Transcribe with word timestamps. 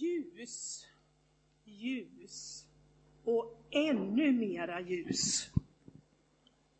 Ljus, 0.00 0.86
ljus 1.64 2.64
och 3.24 3.66
ännu 3.70 4.32
mera 4.32 4.80
ljus. 4.80 5.48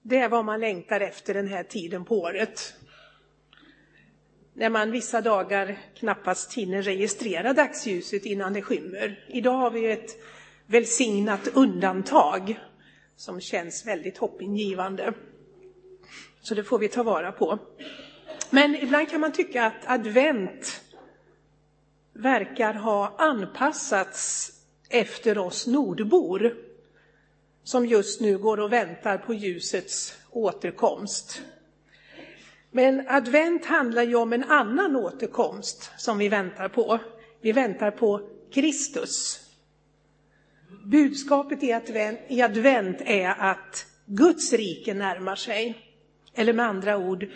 Det 0.02 0.16
är 0.16 0.28
vad 0.28 0.44
man 0.44 0.60
längtar 0.60 1.00
efter 1.00 1.34
den 1.34 1.48
här 1.48 1.62
tiden 1.62 2.04
på 2.04 2.20
året. 2.20 2.74
När 4.54 4.70
man 4.70 4.90
vissa 4.90 5.20
dagar 5.20 5.78
knappast 5.94 6.54
hinner 6.54 6.82
registrera 6.82 7.52
dagsljuset 7.52 8.24
innan 8.26 8.52
det 8.52 8.62
skymmer. 8.62 9.24
Idag 9.28 9.56
har 9.56 9.70
vi 9.70 9.90
ett 9.90 10.10
välsignat 10.66 11.48
undantag 11.54 12.58
som 13.16 13.40
känns 13.40 13.86
väldigt 13.86 14.18
hoppingivande. 14.18 15.14
Så 16.40 16.54
det 16.54 16.64
får 16.64 16.78
vi 16.78 16.88
ta 16.88 17.02
vara 17.02 17.32
på. 17.32 17.58
Men 18.50 18.74
ibland 18.74 19.10
kan 19.10 19.20
man 19.20 19.32
tycka 19.32 19.64
att 19.64 19.86
advent 19.86 20.87
verkar 22.18 22.74
ha 22.74 23.14
anpassats 23.18 24.50
efter 24.88 25.38
oss 25.38 25.66
nordbor 25.66 26.54
som 27.64 27.86
just 27.86 28.20
nu 28.20 28.38
går 28.38 28.60
och 28.60 28.72
väntar 28.72 29.18
på 29.18 29.34
ljusets 29.34 30.18
återkomst. 30.30 31.42
Men 32.70 33.08
advent 33.08 33.66
handlar 33.66 34.02
ju 34.02 34.14
om 34.14 34.32
en 34.32 34.44
annan 34.44 34.96
återkomst 34.96 35.90
som 35.96 36.18
vi 36.18 36.28
väntar 36.28 36.68
på. 36.68 36.98
Vi 37.40 37.52
väntar 37.52 37.90
på 37.90 38.20
Kristus. 38.52 39.40
Budskapet 40.84 41.62
i 41.62 41.72
advent, 41.72 42.20
i 42.28 42.42
advent 42.42 43.00
är 43.00 43.28
att 43.28 43.86
Guds 44.06 44.52
rike 44.52 44.94
närmar 44.94 45.36
sig. 45.36 45.78
Eller 46.34 46.52
med 46.52 46.66
andra 46.66 46.96
ord, 46.96 47.26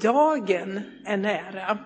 dagen 0.00 0.80
är 1.06 1.16
nära. 1.16 1.78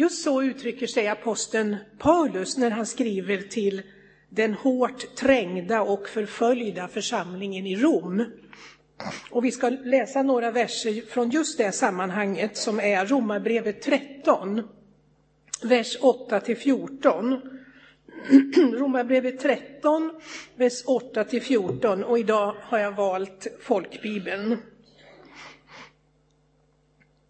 Just 0.00 0.22
så 0.24 0.42
uttrycker 0.42 0.86
sig 0.86 1.08
aposteln 1.08 1.76
Paulus 1.98 2.56
när 2.56 2.70
han 2.70 2.86
skriver 2.86 3.38
till 3.38 3.82
den 4.28 4.54
hårt 4.54 5.16
trängda 5.16 5.82
och 5.82 6.08
förföljda 6.08 6.88
församlingen 6.88 7.66
i 7.66 7.76
Rom. 7.76 8.24
Och 9.30 9.44
vi 9.44 9.52
ska 9.52 9.68
läsa 9.68 10.22
några 10.22 10.50
verser 10.50 11.06
från 11.10 11.30
just 11.30 11.58
det 11.58 11.72
sammanhanget 11.72 12.56
som 12.56 12.80
är 12.80 13.06
Romarbrevet 13.06 13.82
13, 13.82 14.62
vers 15.62 15.96
8 16.00 16.40
till 16.40 16.56
14. 16.56 17.40
Romarbrevet 18.72 19.40
13, 19.40 20.20
vers 20.56 20.82
8 20.86 21.24
till 21.24 21.42
14 21.42 22.04
och 22.04 22.18
idag 22.18 22.54
har 22.60 22.78
jag 22.78 22.92
valt 22.92 23.46
folkbibeln. 23.60 24.56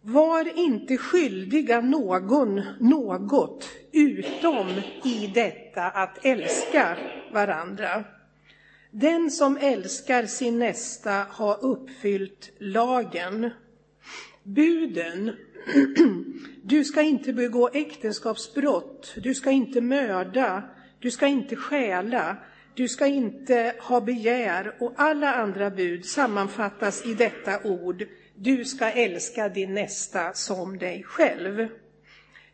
Var 0.05 0.57
inte 0.57 0.97
skyldiga 0.97 1.81
någon 1.81 2.61
något 2.79 3.69
utom 3.91 4.67
i 5.03 5.31
detta 5.33 5.83
att 5.83 6.25
älska 6.25 6.97
varandra. 7.33 8.03
Den 8.91 9.31
som 9.31 9.57
älskar 9.57 10.25
sin 10.25 10.59
nästa 10.59 11.25
har 11.29 11.65
uppfyllt 11.65 12.51
lagen. 12.59 13.49
Buden. 14.43 15.31
Du 16.63 16.83
ska 16.83 17.01
inte 17.01 17.33
begå 17.33 17.69
äktenskapsbrott, 17.73 19.15
du 19.17 19.35
ska 19.35 19.51
inte 19.51 19.81
mörda, 19.81 20.63
du 20.99 21.11
ska 21.11 21.27
inte 21.27 21.55
stjäla, 21.55 22.37
du 22.73 22.87
ska 22.87 23.05
inte 23.05 23.75
ha 23.79 24.01
begär 24.01 24.75
och 24.79 24.93
alla 24.97 25.33
andra 25.33 25.69
bud 25.69 26.05
sammanfattas 26.05 27.05
i 27.05 27.13
detta 27.13 27.63
ord 27.63 28.05
du 28.43 28.65
ska 28.65 28.91
älska 28.91 29.49
din 29.49 29.73
nästa 29.73 30.33
som 30.33 30.77
dig 30.77 31.03
själv. 31.03 31.67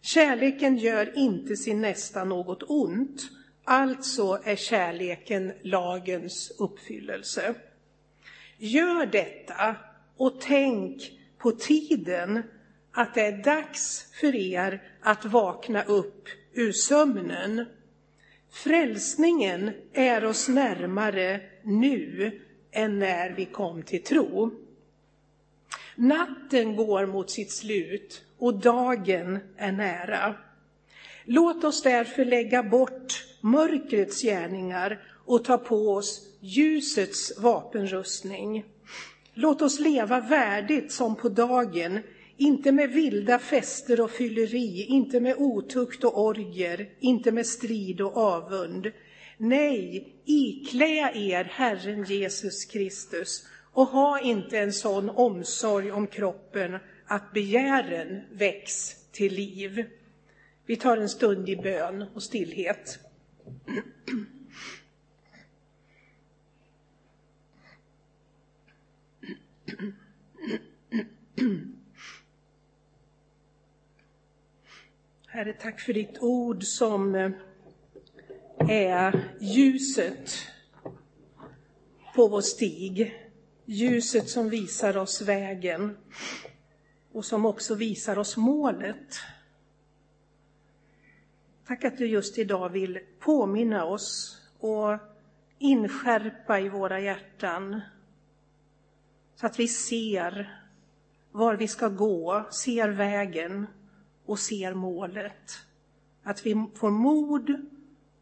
Kärleken 0.02 0.78
gör 0.78 1.18
inte 1.18 1.56
sin 1.56 1.82
nästa 1.82 2.24
något 2.24 2.64
ont, 2.68 3.22
alltså 3.64 4.40
är 4.44 4.56
kärleken 4.56 5.52
lagens 5.62 6.52
uppfyllelse. 6.60 7.56
Gör 8.58 9.06
detta 9.06 9.76
och 10.18 10.42
tänk 10.42 11.12
på 11.38 11.52
tiden 11.52 12.44
att 12.92 13.16
det 13.16 13.22
är 13.22 13.44
dags 13.44 14.12
för 14.22 14.36
er 14.36 14.84
att 15.02 15.26
vakna 15.26 15.84
upp 15.84 16.28
ur 16.54 16.72
sömnen. 16.72 17.66
Frälsningen 18.52 19.72
är 19.94 20.26
oss 20.26 20.48
närmare 20.48 21.42
nu 21.64 22.40
än 22.72 23.00
när 23.00 23.30
vi 23.30 23.46
kom 23.46 23.84
till 23.84 24.04
tro. 24.04 24.52
Natten 26.00 26.76
går 26.76 27.06
mot 27.06 27.30
sitt 27.30 27.52
slut 27.52 28.24
och 28.38 28.60
dagen 28.60 29.40
är 29.58 29.72
nära. 29.72 30.36
Låt 31.26 31.64
oss 31.64 31.84
därför 31.84 32.26
lägga 32.26 32.64
bort 32.64 33.26
mörkrets 33.42 34.22
gärningar 34.22 35.04
och 35.26 35.46
ta 35.46 35.58
på 35.58 35.94
oss 35.94 36.28
ljusets 36.40 37.40
vapenrustning. 37.40 38.66
Låt 39.34 39.62
oss 39.62 39.80
leva 39.80 40.20
värdigt 40.20 40.92
som 40.92 41.16
på 41.16 41.30
dagen, 41.30 42.00
inte 42.38 42.72
med 42.72 42.90
vilda 42.90 43.40
fester 43.40 44.02
och 44.02 44.12
fylleri, 44.12 44.86
inte 44.90 45.20
med 45.20 45.36
otukt 45.38 46.04
och 46.04 46.26
orger, 46.26 46.90
inte 47.00 47.32
med 47.32 47.46
strid 47.46 48.02
och 48.02 48.18
avund. 48.18 48.92
Nej, 49.38 50.14
iklä 50.26 51.12
er 51.16 51.44
Herren 51.44 52.04
Jesus 52.04 52.66
Kristus 52.66 53.46
och 53.80 53.88
ha 53.88 54.20
inte 54.20 54.60
en 54.60 54.74
sån 54.74 55.10
omsorg 55.10 55.92
om 55.92 56.08
kroppen 56.08 56.80
att 57.06 57.34
begären 57.34 58.22
väcks 58.32 58.96
till 59.12 59.34
liv. 59.34 59.86
Vi 60.66 60.76
tar 60.76 60.98
en 60.98 61.10
stund 61.10 61.50
i 61.50 61.56
bön 61.56 62.06
och 62.14 62.24
stillhet. 62.24 63.00
Herre, 75.28 75.54
tack 75.54 75.80
för 75.80 75.94
ditt 75.94 76.18
ord 76.20 76.64
som 76.64 77.16
eh, 77.16 77.32
är 78.70 79.30
ljuset 79.40 80.32
på 82.16 82.28
vår 82.28 82.42
stig 82.42 83.29
ljuset 83.70 84.30
som 84.30 84.50
visar 84.50 84.98
oss 84.98 85.22
vägen 85.22 85.98
och 87.12 87.26
som 87.26 87.46
också 87.46 87.76
visar 87.76 88.18
oss 88.18 88.38
målet. 88.38 89.20
Tack 91.68 91.84
att 91.84 91.98
du 91.98 92.08
just 92.08 92.38
idag 92.38 92.70
vill 92.70 93.00
påminna 93.20 93.86
oss 93.86 94.42
och 94.60 94.98
inskärpa 95.60 96.60
i 96.60 96.70
våra 96.70 97.00
hjärtan 97.00 97.82
så 99.36 99.46
att 99.46 99.60
vi 99.60 99.68
ser 99.68 100.64
var 101.32 101.56
vi 101.56 101.68
ska 101.68 101.88
gå, 101.88 102.48
ser 102.52 102.90
vägen 102.90 103.68
och 104.26 104.40
ser 104.40 104.74
målet. 104.74 105.60
Att 106.24 106.46
vi 106.46 106.68
får 106.76 106.92
mod 106.92 107.66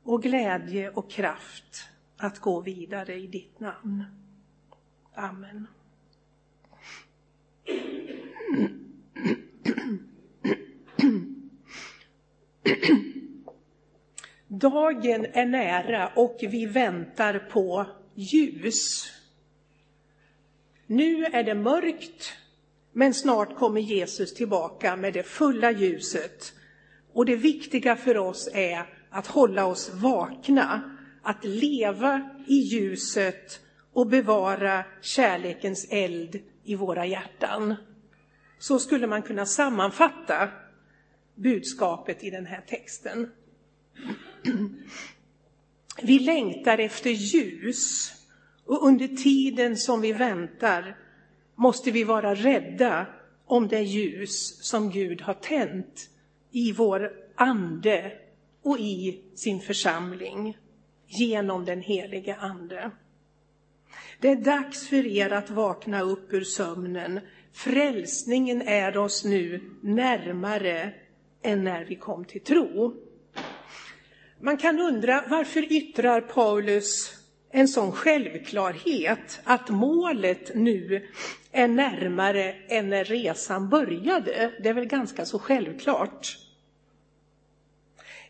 och 0.04 0.24
glädje 0.24 0.90
och 0.90 1.12
kraft 1.12 1.90
att 2.18 2.40
gå 2.40 2.62
vidare 2.62 3.16
i 3.16 3.28
ditt 3.28 3.60
namn. 3.60 4.27
Amen. 5.20 5.68
Dagen 14.48 15.26
är 15.26 15.46
nära 15.46 16.08
och 16.16 16.38
vi 16.42 16.66
väntar 16.66 17.40
på 17.40 17.86
ljus. 18.16 19.12
Nu 20.88 21.26
är 21.26 21.44
det 21.44 21.56
mörkt, 21.56 22.34
men 22.92 23.14
snart 23.14 23.56
kommer 23.56 23.82
Jesus 23.82 24.34
tillbaka 24.34 24.96
med 24.96 25.14
det 25.14 25.24
fulla 25.24 25.72
ljuset. 25.72 26.54
Och 27.14 27.26
det 27.26 27.36
viktiga 27.36 27.96
för 27.96 28.18
oss 28.18 28.50
är 28.54 28.86
att 29.10 29.28
hålla 29.28 29.66
oss 29.66 29.92
vakna, 29.94 30.98
att 31.22 31.46
leva 31.46 32.30
i 32.48 32.56
ljuset 32.56 33.67
och 33.98 34.08
bevara 34.08 34.86
kärlekens 35.02 35.88
eld 35.90 36.40
i 36.64 36.76
våra 36.76 37.06
hjärtan. 37.06 37.76
Så 38.60 38.80
skulle 38.80 39.08
man 39.08 39.22
kunna 39.22 39.46
sammanfatta 39.46 40.50
budskapet 41.36 42.24
i 42.24 42.30
den 42.30 42.46
här 42.46 42.62
texten. 42.68 43.32
Vi 46.02 46.20
längtar 46.20 46.78
efter 46.78 47.10
ljus 47.10 48.12
och 48.66 48.88
under 48.88 49.08
tiden 49.08 49.78
som 49.78 50.02
vi 50.02 50.14
väntar 50.14 50.98
måste 51.56 51.92
vi 51.92 52.04
vara 52.04 52.36
rädda 52.36 53.06
om 53.46 53.68
det 53.68 53.82
ljus 53.82 54.64
som 54.64 54.90
Gud 54.92 55.22
har 55.22 55.34
tänt 55.34 56.10
i 56.52 56.72
vår 56.72 57.12
ande 57.36 58.12
och 58.64 58.80
i 58.80 59.22
sin 59.36 59.60
församling 59.60 60.58
genom 61.08 61.66
den 61.66 61.82
helige 61.82 62.36
Ande. 62.36 62.92
Det 64.20 64.30
är 64.30 64.36
dags 64.36 64.88
för 64.88 65.06
er 65.08 65.34
att 65.34 65.50
vakna 65.50 66.02
upp 66.02 66.34
ur 66.34 66.44
sömnen. 66.44 67.20
Frälsningen 67.54 68.62
är 68.62 68.98
oss 68.98 69.26
nu 69.26 69.62
närmare 69.82 70.94
än 71.44 71.64
när 71.64 71.86
vi 71.86 71.96
kom 71.96 72.26
till 72.26 72.42
tro. 72.42 72.96
Man 74.42 74.58
kan 74.58 74.80
undra 74.80 75.24
varför 75.30 75.74
yttrar 75.74 76.22
Paulus 76.22 77.14
en 77.52 77.68
sån 77.68 77.92
självklarhet 77.92 79.40
att 79.44 79.70
målet 79.70 80.56
nu 80.56 81.08
är 81.52 81.68
närmare 81.68 82.56
än 82.68 82.90
när 82.90 83.04
resan 83.04 83.70
började. 83.70 84.54
Det 84.64 84.70
är 84.70 84.74
väl 84.74 84.86
ganska 84.86 85.26
så 85.26 85.40
självklart. 85.40 86.38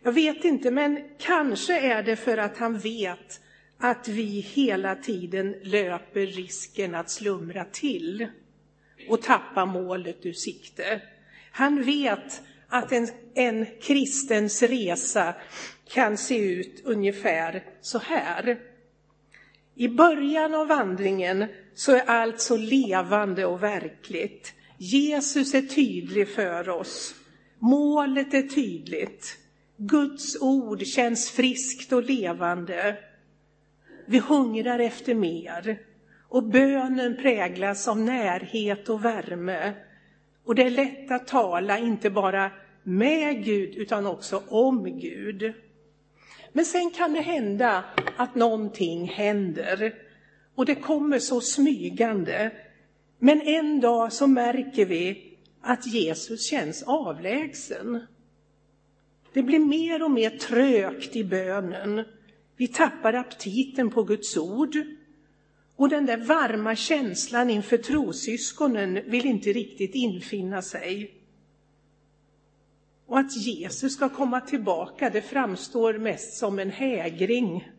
Jag 0.01 0.12
vet 0.12 0.45
inte, 0.45 0.71
men 0.71 1.04
kanske 1.19 1.80
är 1.80 2.04
det 2.04 2.15
för 2.15 2.38
att 2.38 2.57
han 2.57 2.77
vet 2.77 3.42
att 3.78 4.08
vi 4.08 4.40
hela 4.40 4.96
tiden 4.96 5.56
löper 5.64 6.26
risken 6.26 6.96
att 6.96 7.10
slumra 7.10 7.66
till 7.66 8.28
och 9.10 9.22
tappa 9.22 9.66
målet 9.66 10.26
ur 10.26 10.34
sikte. 10.34 11.02
Han 11.52 11.84
vet 11.84 12.42
att 12.68 12.92
en, 12.92 13.08
en 13.34 13.66
kristens 13.82 14.64
resa 14.64 15.36
kan 15.90 16.18
se 16.18 16.38
ut 16.38 16.82
ungefär 16.86 17.64
så 17.82 17.98
här. 17.98 18.60
I 19.76 19.88
början 19.88 20.56
av 20.56 20.68
vandringen 20.68 21.46
så 21.76 21.92
är 21.92 22.06
allt 22.06 22.42
så 22.42 22.58
levande 22.58 23.46
och 23.46 23.64
verkligt. 23.64 24.54
Jesus 24.78 25.54
är 25.54 25.62
tydlig 25.62 26.30
för 26.30 26.70
oss. 26.70 27.16
Målet 27.60 28.34
är 28.34 28.42
tydligt. 28.42 29.38
Guds 29.78 30.42
ord 30.42 30.86
känns 30.86 31.32
friskt 31.32 31.94
och 31.94 32.04
levande. 32.04 32.98
Vi 34.09 34.19
hungrar 34.19 34.80
efter 34.80 35.15
mer 35.15 35.80
och 36.30 36.44
bönen 36.44 37.18
präglas 37.18 37.88
av 37.88 38.00
närhet 38.00 38.89
och 38.89 39.06
värme. 39.06 39.74
Och 40.44 40.56
det 40.56 40.63
är 40.63 40.69
lätt 40.69 41.12
att 41.12 41.27
tala 41.27 41.77
inte 41.77 42.09
bara 42.09 42.51
med 42.83 43.44
Gud 43.44 43.75
utan 43.75 44.07
också 44.07 44.44
om 44.48 45.00
Gud. 45.00 45.54
Men 46.54 46.65
sen 46.65 46.92
kan 46.92 47.13
det 47.13 47.21
hända 47.21 47.83
att 48.18 48.36
någonting 48.36 49.07
händer 49.07 49.94
och 50.56 50.65
det 50.65 50.75
kommer 50.75 51.19
så 51.19 51.42
smygande. 51.42 52.51
Men 53.19 53.42
en 53.42 53.81
dag 53.81 54.13
så 54.13 54.27
märker 54.27 54.86
vi 54.86 55.38
att 55.62 55.88
Jesus 55.88 56.50
känns 56.50 56.83
avlägsen. 56.83 58.07
Det 59.33 59.44
blir 59.44 59.59
mer 59.59 60.04
och 60.04 60.12
mer 60.12 60.30
trögt 60.30 61.15
i 61.15 61.24
bönen. 61.24 62.04
Vi 62.57 62.68
tappar 62.68 63.13
aptiten 63.13 63.89
på 63.89 64.04
Guds 64.04 64.38
ord. 64.38 64.77
Och 65.75 65.89
den 65.89 66.06
där 66.06 66.18
varma 66.18 66.75
känslan 66.75 67.50
inför 67.50 67.77
trosyskonen 67.77 69.00
vill 69.06 69.25
inte 69.25 69.54
riktigt 69.54 69.95
infinna 69.95 70.62
sig. 70.62 71.13
Och 73.06 73.19
att 73.19 73.38
Jesus 73.38 73.94
ska 73.94 74.09
komma 74.09 74.42
tillbaka, 74.42 75.09
det 75.09 75.21
framstår 75.21 75.94
mest 75.94 76.38
som 76.38 76.59
en 76.59 76.69
hägring. 76.69 77.71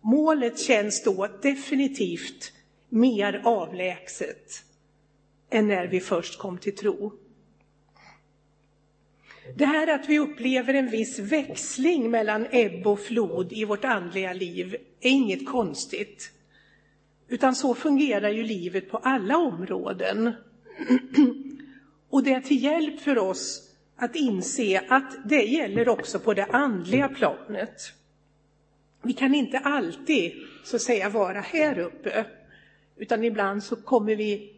Målet 0.00 0.58
känns 0.58 1.04
då 1.04 1.28
definitivt 1.42 2.52
mer 2.88 3.42
avlägset 3.44 4.64
än 5.50 5.68
när 5.68 5.86
vi 5.86 6.00
först 6.00 6.38
kom 6.38 6.58
till 6.58 6.76
tro. 6.76 7.12
Det 9.54 9.66
här 9.66 9.94
att 9.94 10.08
vi 10.08 10.18
upplever 10.18 10.74
en 10.74 10.90
viss 10.90 11.18
växling 11.18 12.10
mellan 12.10 12.46
ebb 12.50 12.86
och 12.86 13.00
flod 13.00 13.52
i 13.52 13.64
vårt 13.64 13.84
andliga 13.84 14.32
liv 14.32 14.76
är 15.00 15.10
inget 15.10 15.46
konstigt. 15.46 16.32
Utan 17.28 17.54
så 17.54 17.74
fungerar 17.74 18.30
ju 18.30 18.42
livet 18.42 18.90
på 18.90 18.96
alla 18.96 19.36
områden. 19.36 20.32
Och 22.10 22.22
det 22.22 22.32
är 22.32 22.40
till 22.40 22.62
hjälp 22.62 23.00
för 23.00 23.18
oss 23.18 23.70
att 23.96 24.16
inse 24.16 24.84
att 24.88 25.28
det 25.28 25.42
gäller 25.42 25.88
också 25.88 26.18
på 26.18 26.34
det 26.34 26.44
andliga 26.44 27.08
planet. 27.08 27.92
Vi 29.02 29.12
kan 29.12 29.34
inte 29.34 29.58
alltid 29.58 30.32
så 30.64 30.76
att 30.76 30.82
säga 30.82 31.08
vara 31.08 31.40
här 31.40 31.78
uppe, 31.78 32.24
utan 32.96 33.24
ibland 33.24 33.62
så 33.62 33.76
kommer 33.76 34.16
vi 34.16 34.55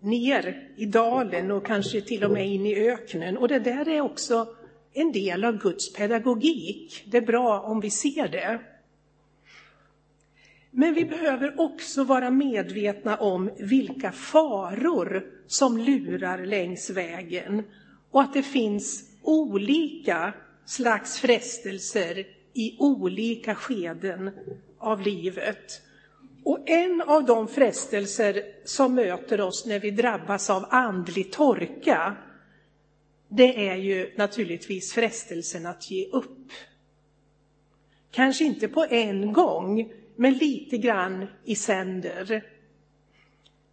ner 0.00 0.68
i 0.76 0.86
dalen 0.86 1.50
och 1.50 1.66
kanske 1.66 2.00
till 2.00 2.24
och 2.24 2.30
med 2.30 2.48
in 2.48 2.66
i 2.66 2.88
öknen. 2.88 3.36
Och 3.36 3.48
det 3.48 3.58
där 3.58 3.88
är 3.88 4.00
också 4.00 4.46
en 4.92 5.12
del 5.12 5.44
av 5.44 5.58
Guds 5.58 5.92
pedagogik. 5.92 7.04
Det 7.06 7.16
är 7.16 7.26
bra 7.26 7.60
om 7.60 7.80
vi 7.80 7.90
ser 7.90 8.28
det. 8.28 8.60
Men 10.70 10.94
vi 10.94 11.04
behöver 11.04 11.60
också 11.60 12.04
vara 12.04 12.30
medvetna 12.30 13.16
om 13.16 13.50
vilka 13.58 14.12
faror 14.12 15.26
som 15.46 15.78
lurar 15.78 16.46
längs 16.46 16.90
vägen 16.90 17.62
och 18.10 18.22
att 18.22 18.34
det 18.34 18.42
finns 18.42 19.10
olika 19.22 20.34
slags 20.64 21.18
frestelser 21.18 22.26
i 22.52 22.76
olika 22.78 23.54
skeden 23.54 24.30
av 24.78 25.00
livet. 25.00 25.82
Och 26.44 26.70
en 26.70 27.00
av 27.00 27.24
de 27.24 27.48
frestelser 27.48 28.42
som 28.64 28.94
möter 28.94 29.40
oss 29.40 29.66
när 29.66 29.80
vi 29.80 29.90
drabbas 29.90 30.50
av 30.50 30.66
andlig 30.70 31.32
torka, 31.32 32.16
det 33.28 33.68
är 33.68 33.76
ju 33.76 34.12
naturligtvis 34.16 34.92
frestelsen 34.92 35.66
att 35.66 35.90
ge 35.90 36.06
upp. 36.06 36.52
Kanske 38.10 38.44
inte 38.44 38.68
på 38.68 38.86
en 38.90 39.32
gång, 39.32 39.92
men 40.16 40.34
lite 40.34 40.78
grann 40.78 41.26
i 41.44 41.54
sänder. 41.54 42.44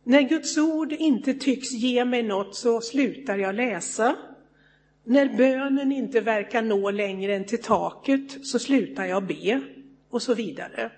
När 0.04 0.22
Guds 0.22 0.58
ord 0.58 0.94
inte 0.94 1.34
tycks 1.34 1.72
ge 1.72 2.06
mig 2.06 2.24
något 2.24 2.56
så 2.56 2.82
slutar 2.82 3.38
jag 3.38 3.56
läsa. 3.56 4.16
När 5.04 5.38
bönen 5.38 5.92
inte 5.92 6.22
verkar 6.22 6.62
nå 6.62 6.92
längre 6.92 7.36
än 7.36 7.46
till 7.46 7.62
taket 7.62 8.46
så 8.48 8.60
slutar 8.60 9.06
jag 9.06 9.28
be 9.28 9.62
och 10.10 10.22
så 10.22 10.34
vidare. 10.34 10.92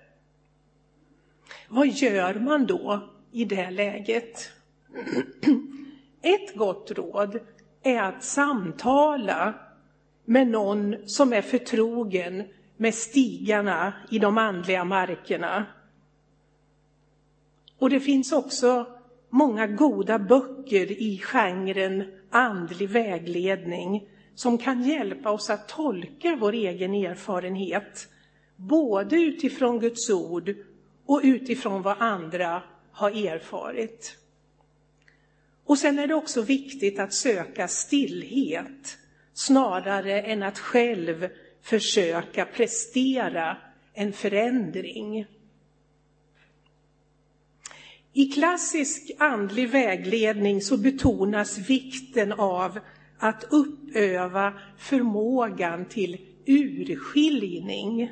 Vad 1.70 1.88
gör 1.88 2.34
man 2.34 2.66
då 2.66 3.10
i 3.32 3.46
det 3.46 3.70
läget? 3.72 4.52
Ett 6.22 6.56
gott 6.56 6.92
råd 6.92 7.40
är 7.84 8.02
att 8.02 8.24
samtala 8.24 9.54
med 10.26 10.48
någon 10.48 10.96
som 11.06 11.34
är 11.34 11.42
förtrogen 11.42 12.44
med 12.78 12.96
stigarna 12.96 13.94
i 14.12 14.20
de 14.20 14.38
andliga 14.38 14.84
markerna. 14.84 15.66
Och 17.78 17.90
det 17.90 18.00
finns 18.00 18.32
också 18.32 18.88
många 19.30 19.68
goda 19.68 20.20
böcker 20.20 20.92
i 20.92 21.18
genren 21.24 22.04
andlig 22.30 22.90
vägledning 22.90 24.10
som 24.36 24.58
kan 24.58 24.84
hjälpa 24.84 25.32
oss 25.32 25.50
att 25.50 25.68
tolka 25.68 26.38
vår 26.40 26.54
egen 26.54 26.94
erfarenhet, 26.94 28.08
både 28.56 29.16
utifrån 29.16 29.80
Guds 29.80 30.10
ord 30.10 30.56
och 31.10 31.22
utifrån 31.24 31.82
vad 31.82 31.98
andra 32.00 32.64
har 32.92 33.10
erfarit. 33.10 34.18
Och 35.66 35.78
sen 35.78 36.00
är 36.00 36.08
det 36.08 36.14
också 36.14 36.42
viktigt 36.42 37.00
att 37.00 37.14
söka 37.14 37.68
stillhet 37.68 38.98
snarare 39.34 40.22
än 40.22 40.44
att 40.44 40.60
själv 40.60 41.30
försöka 41.62 42.46
prestera 42.46 43.58
en 43.94 44.14
förändring. 44.14 45.26
I 48.14 48.26
klassisk 48.26 49.12
andlig 49.20 49.70
vägledning 49.70 50.62
så 50.62 50.78
betonas 50.78 51.58
vikten 51.58 52.34
av 52.34 52.80
att 53.18 53.44
uppöva 53.50 54.54
förmågan 54.78 55.86
till 55.86 56.18
urskiljning. 56.46 58.12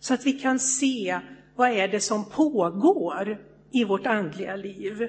Så 0.00 0.14
att 0.14 0.26
vi 0.26 0.32
kan 0.32 0.58
se 0.58 1.20
vad 1.60 1.70
är 1.70 1.88
det 1.88 2.00
som 2.00 2.24
pågår 2.24 3.38
i 3.70 3.84
vårt 3.84 4.06
andliga 4.06 4.56
liv. 4.56 5.08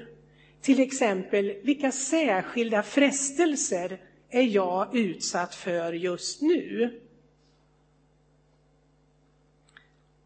Till 0.60 0.80
exempel, 0.80 1.54
vilka 1.64 1.92
särskilda 1.92 2.82
frestelser 2.82 4.00
är 4.30 4.42
jag 4.42 4.96
utsatt 4.96 5.54
för 5.54 5.92
just 5.92 6.42
nu? 6.42 7.00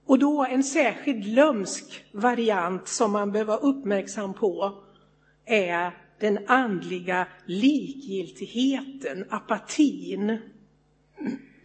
Och 0.07 0.19
då 0.19 0.45
en 0.45 0.65
särskild 0.65 1.27
lömsk 1.27 2.05
variant 2.13 2.89
som 2.89 3.13
man 3.13 3.33
behöver 3.33 3.53
vara 3.53 3.71
uppmärksam 3.71 4.35
på 4.35 4.83
är 5.45 5.99
den 6.21 6.39
andliga 6.47 7.29
likgiltigheten, 7.47 9.27
apatin. 9.31 10.39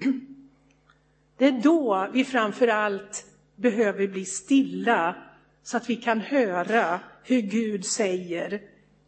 Det 1.38 1.46
är 1.46 1.62
då 1.64 2.10
vi 2.14 2.26
framför 2.26 2.68
allt 2.68 3.31
behöver 3.62 4.08
bli 4.08 4.26
stilla 4.26 5.16
så 5.64 5.78
att 5.78 5.90
vi 5.90 5.96
kan 5.96 6.20
höra 6.20 7.00
hur 7.24 7.42
Gud 7.42 7.86
säger 7.86 8.62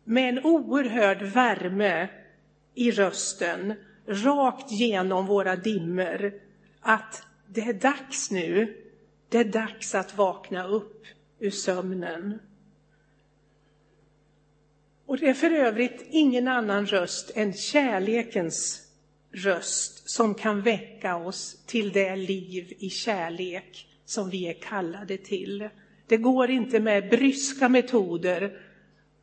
med 0.03 0.29
en 0.29 0.45
oerhörd 0.45 1.22
värme 1.22 2.10
i 2.74 2.91
rösten, 2.91 3.74
rakt 4.05 4.72
genom 4.72 5.25
våra 5.25 5.55
dimmer, 5.55 6.33
att 6.81 7.24
det 7.48 7.62
är 7.62 7.74
dags 7.74 8.31
nu, 8.31 8.77
det 9.29 9.38
är 9.38 9.45
dags 9.45 9.95
att 9.95 10.17
vakna 10.17 10.67
upp 10.67 11.05
ur 11.39 11.51
sömnen. 11.51 12.39
Och 15.05 15.17
det 15.17 15.29
är 15.29 15.33
för 15.33 15.51
övrigt 15.51 16.05
ingen 16.10 16.48
annan 16.48 16.86
röst 16.86 17.31
än 17.36 17.53
kärlekens 17.53 18.88
röst 19.31 20.10
som 20.10 20.36
kan 20.36 20.62
väcka 20.62 21.15
oss 21.15 21.63
till 21.65 21.91
det 21.91 22.15
liv 22.15 22.74
i 22.79 22.89
kärlek 22.89 23.88
som 24.05 24.29
vi 24.29 24.48
är 24.48 24.53
kallade 24.53 25.17
till. 25.17 25.69
Det 26.07 26.17
går 26.17 26.50
inte 26.50 26.79
med 26.79 27.10
bryska 27.10 27.69
metoder 27.69 28.60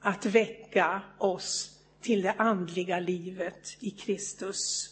att 0.01 0.27
väcka 0.27 1.03
oss 1.19 1.79
till 2.01 2.23
det 2.23 2.33
andliga 2.33 3.01
livet 3.01 3.77
i 3.81 3.91
Kristus. 3.91 4.91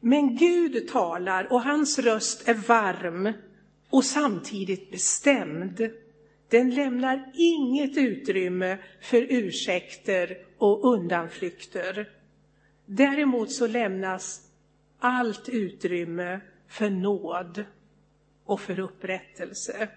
Men 0.00 0.36
Gud 0.36 0.88
talar 0.88 1.52
och 1.52 1.62
hans 1.62 1.98
röst 1.98 2.48
är 2.48 2.54
varm 2.54 3.32
och 3.90 4.04
samtidigt 4.04 4.90
bestämd. 4.90 5.90
Den 6.48 6.70
lämnar 6.70 7.32
inget 7.34 7.96
utrymme 7.96 8.78
för 9.00 9.26
ursäkter 9.30 10.38
och 10.58 10.94
undanflykter. 10.94 12.10
Däremot 12.86 13.52
så 13.52 13.66
lämnas 13.66 14.50
allt 14.98 15.48
utrymme 15.48 16.40
för 16.68 16.90
nåd 16.90 17.64
och 18.44 18.60
för 18.60 18.78
upprättelse. 18.78 19.88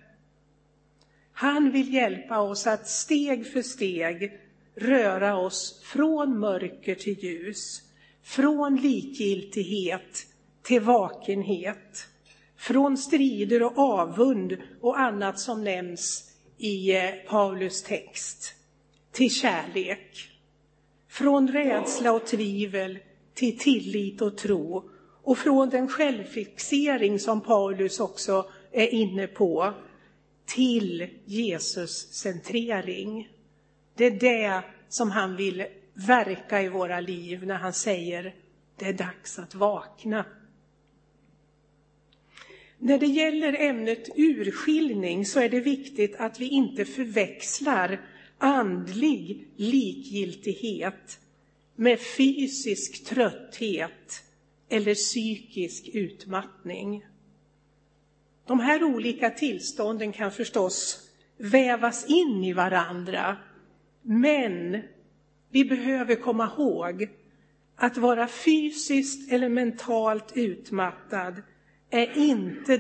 Han 1.32 1.72
vill 1.72 1.94
hjälpa 1.94 2.40
oss 2.40 2.68
att 2.68 2.88
steg 2.88 3.52
för 3.52 3.62
steg 3.62 4.40
röra 4.76 5.38
oss 5.38 5.82
från 5.84 6.40
mörker 6.40 6.96
till 6.96 7.24
ljus, 7.24 7.82
från 8.24 8.76
likgiltighet 8.76 10.26
till 10.62 10.82
vakenhet, 10.82 12.08
från 12.58 12.98
strider 12.98 13.64
och 13.64 13.78
avund 13.78 14.58
och 14.82 15.00
annat 15.00 15.40
som 15.40 15.64
nämns 15.64 16.32
i 16.58 16.96
eh, 16.96 17.12
Paulus 17.28 17.84
text, 17.84 18.56
till 19.12 19.32
kärlek. 19.32 20.32
Från 21.10 21.48
rädsla 21.48 22.12
och 22.12 22.26
tvivel 22.26 23.00
till 23.34 23.58
tillit 23.58 24.22
och 24.22 24.38
tro 24.38 24.90
och 25.28 25.38
från 25.38 25.70
den 25.70 25.88
självfixering 25.88 27.20
som 27.20 27.42
Paulus 27.42 28.00
också 28.00 28.50
är 28.72 28.88
inne 28.88 29.28
på 29.28 29.74
till 30.46 31.10
Jesus 31.26 32.14
centrering. 32.14 33.30
Det 33.96 34.06
är 34.06 34.12
det 34.12 34.64
som 34.90 35.12
han 35.12 35.36
vill 35.36 35.66
verka 35.94 36.62
i 36.62 36.70
våra 36.70 37.00
liv 37.00 37.46
när 37.46 37.56
han 37.56 37.74
säger 37.74 38.36
det 38.76 38.86
är 38.86 38.94
dags 38.94 39.40
att 39.40 39.56
vakna. 39.56 40.26
När 42.78 42.98
det 42.98 43.08
gäller 43.08 43.54
ämnet 43.54 44.10
urskiljning 44.16 45.26
så 45.26 45.40
är 45.40 45.50
det 45.50 45.60
viktigt 45.60 46.16
att 46.16 46.40
vi 46.40 46.48
inte 46.48 46.86
förväxlar 46.86 48.02
andlig 48.38 49.48
likgiltighet 49.56 51.20
med 51.76 52.00
fysisk 52.00 53.06
trötthet 53.06 54.24
eller 54.70 54.96
psykisk 54.96 55.88
utmattning. 55.94 57.06
De 58.46 58.60
här 58.60 58.84
olika 58.84 59.30
tillstånden 59.30 60.12
kan 60.14 60.32
förstås 60.32 61.10
vävas 61.38 62.06
in 62.06 62.44
i 62.44 62.54
varandra, 62.54 63.38
men 64.02 64.82
vi 65.50 65.66
behöver 65.66 66.16
komma 66.16 66.52
ihåg 66.58 67.10
att 67.76 67.98
vara 67.98 68.28
fysiskt 68.28 69.32
eller 69.32 69.50
mentalt 69.50 70.32
utmattad 70.38 71.42
är 71.90 72.18
inte 72.18 72.78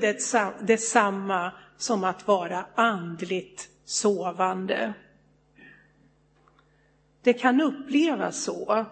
detsamma 0.61 1.51
som 1.77 2.03
att 2.03 2.27
vara 2.27 2.65
andligt 2.75 3.69
sovande. 3.85 4.93
Det 7.21 7.33
kan 7.33 7.61
upplevas 7.61 8.43
så 8.43 8.85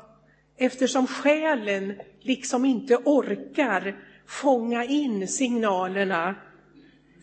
eftersom 0.58 1.08
själen 1.08 1.94
liksom 2.26 2.66
inte 2.66 2.96
orkar 2.96 3.96
fånga 4.26 4.84
in 4.86 5.28
signalerna 5.28 6.36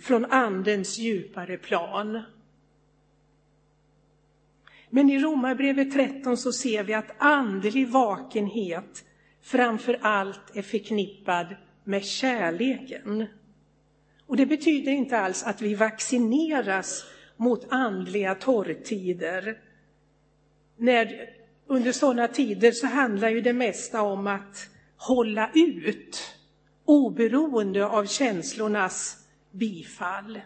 från 0.00 0.24
andens 0.24 0.98
djupare 0.98 1.56
plan. 1.56 2.22
Men 4.90 5.10
i 5.10 5.18
Romarbrevet 5.18 5.92
13 5.92 6.36
så 6.36 6.52
ser 6.52 6.84
vi 6.84 6.94
att 6.94 7.14
andlig 7.18 7.88
vakenhet 7.88 9.04
framför 9.42 9.98
allt 10.00 10.56
är 10.56 10.62
förknippad 10.62 11.46
med 11.84 12.04
kärleken. 12.04 13.26
Och 14.26 14.36
det 14.36 14.46
betyder 14.46 14.92
inte 14.92 15.18
alls 15.18 15.44
att 15.44 15.62
vi 15.62 15.74
vaccineras 15.74 17.04
mot 17.36 17.66
andliga 17.68 18.34
torrtider. 18.34 19.58
När, 20.76 21.30
under 21.66 21.92
sådana 21.92 22.28
tider 22.28 22.72
så 22.72 22.86
handlar 22.86 23.28
ju 23.28 23.40
det 23.40 23.52
mesta 23.52 24.02
om 24.02 24.26
att 24.26 24.68
hålla 25.06 25.50
ut 25.54 26.36
oberoende 26.84 27.86
av 27.86 28.06
känslornas 28.06 29.26
bifall. 29.50 30.40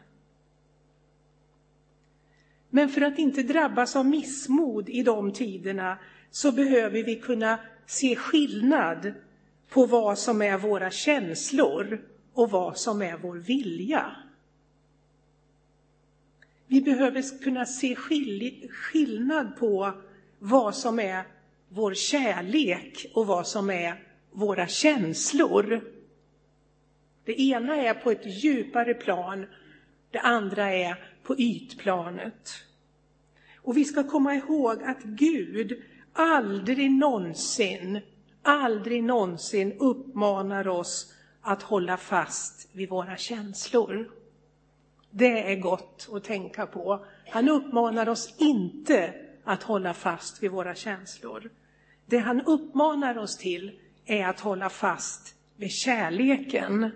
Men 2.70 2.88
för 2.88 3.00
att 3.00 3.18
inte 3.18 3.42
drabbas 3.42 3.96
av 3.96 4.06
missmod 4.06 4.88
i 4.88 5.02
de 5.02 5.32
tiderna 5.32 5.98
så 6.30 6.52
behöver 6.52 7.02
vi 7.02 7.16
kunna 7.16 7.58
se 7.86 8.16
skillnad 8.16 9.14
på 9.68 9.86
vad 9.86 10.18
som 10.18 10.42
är 10.42 10.58
våra 10.58 10.90
känslor 10.90 12.04
och 12.32 12.50
vad 12.50 12.78
som 12.78 13.02
är 13.02 13.16
vår 13.16 13.36
vilja. 13.36 14.16
Vi 16.66 16.82
behöver 16.82 17.42
kunna 17.42 17.66
se 17.66 17.96
skillnad 18.68 19.56
på 19.56 19.92
vad 20.38 20.74
som 20.74 20.98
är 20.98 21.24
vår 21.68 21.94
kärlek 21.94 23.06
och 23.14 23.26
vad 23.26 23.46
som 23.46 23.70
är 23.70 24.05
våra 24.36 24.66
känslor. 24.66 25.80
Det 27.24 27.40
ena 27.40 27.76
är 27.76 27.94
på 27.94 28.10
ett 28.10 28.44
djupare 28.44 28.94
plan, 28.94 29.46
det 30.10 30.20
andra 30.20 30.72
är 30.72 31.04
på 31.22 31.38
ytplanet. 31.38 32.50
Och 33.56 33.76
vi 33.76 33.84
ska 33.84 34.04
komma 34.04 34.34
ihåg 34.34 34.82
att 34.82 35.02
Gud 35.02 35.82
aldrig 36.12 36.90
någonsin, 36.90 38.00
aldrig 38.42 39.04
någonsin 39.04 39.72
uppmanar 39.78 40.68
oss 40.68 41.14
att 41.40 41.62
hålla 41.62 41.96
fast 41.96 42.68
vid 42.72 42.88
våra 42.88 43.16
känslor. 43.16 44.10
Det 45.10 45.52
är 45.52 45.56
gott 45.56 46.08
att 46.12 46.24
tänka 46.24 46.66
på. 46.66 47.06
Han 47.30 47.48
uppmanar 47.48 48.08
oss 48.08 48.34
inte 48.38 49.14
att 49.44 49.62
hålla 49.62 49.94
fast 49.94 50.42
vid 50.42 50.50
våra 50.50 50.74
känslor. 50.74 51.50
Det 52.06 52.18
han 52.18 52.40
uppmanar 52.40 53.18
oss 53.18 53.36
till 53.36 53.80
är 54.06 54.26
att 54.26 54.40
hålla 54.40 54.68
fast 54.68 55.34
vid 55.56 55.72
kärleken 55.72 56.90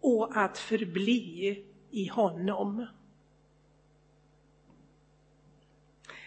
och 0.00 0.36
att 0.36 0.58
förbli 0.58 1.64
i 1.90 2.08
honom. 2.08 2.86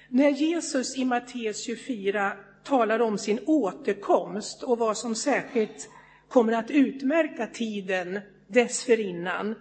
När 0.10 0.30
Jesus 0.30 0.98
i 0.98 1.06
Matteus 1.06 1.66
24 1.66 2.34
talar 2.64 3.00
om 3.00 3.18
sin 3.18 3.40
återkomst 3.46 4.64
och 4.64 4.78
vad 4.78 4.98
som 4.98 5.16
särskilt 5.16 5.90
kommer 6.28 6.54
att 6.54 6.72
utmärka 6.72 7.48
tiden 7.48 8.20
dessförinnan 8.48 9.56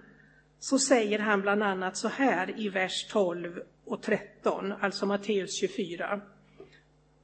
så 0.58 0.78
säger 0.78 1.18
han 1.18 1.40
bland 1.40 1.62
annat 1.62 1.96
så 1.96 2.08
här 2.08 2.60
i 2.60 2.68
vers 2.68 3.06
12 3.10 3.60
och 3.84 4.02
13, 4.02 4.72
alltså 4.80 5.06
Matteus 5.06 5.60
24. 5.60 6.20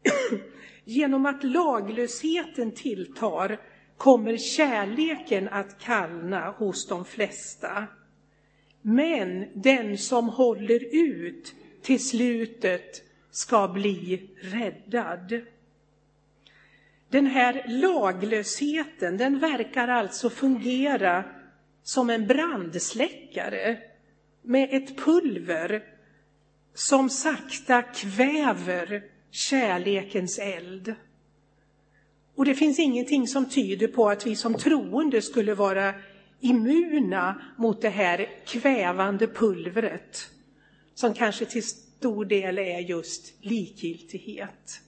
Genom 0.88 1.26
att 1.26 1.45
laglösheten 1.45 2.73
tilltar 2.73 3.61
kommer 3.97 4.37
kärleken 4.37 5.49
att 5.49 5.78
kallna 5.78 6.50
hos 6.50 6.88
de 6.88 7.05
flesta. 7.05 7.87
Men 8.83 9.47
den 9.55 9.99
som 9.99 10.28
håller 10.28 10.95
ut 10.95 11.55
till 11.83 12.05
slutet 12.05 13.02
ska 13.31 13.69
bli 13.69 14.31
räddad. 14.43 15.40
Den 17.09 17.26
här 17.26 17.64
laglösheten, 17.69 19.16
den 19.16 19.38
verkar 19.38 19.88
alltså 19.88 20.31
fungera 20.31 21.25
som 21.83 22.11
en 22.11 22.26
brandsläckare 22.26 23.78
med 24.43 24.69
ett 24.73 24.97
pulver 24.97 25.85
som 26.75 27.11
sakta 27.11 27.83
kväver 27.83 29.15
kärlekens 29.30 30.38
eld. 30.38 30.95
Och 32.35 32.45
det 32.45 32.54
finns 32.54 32.78
ingenting 32.78 33.28
som 33.28 33.49
tyder 33.49 33.88
på 33.88 34.09
att 34.09 34.26
vi 34.26 34.37
som 34.37 34.54
troende 34.54 35.23
skulle 35.23 35.54
vara 35.54 35.95
immuna 36.40 37.42
mot 37.56 37.83
det 37.83 37.88
här 37.88 38.28
kvävande 38.47 39.26
pulvret 39.26 40.30
som 40.95 41.14
kanske 41.14 41.45
till 41.45 41.66
stor 41.66 42.25
del 42.25 42.59
är 42.59 42.78
just 42.78 43.45
likgiltighet. 43.45 44.80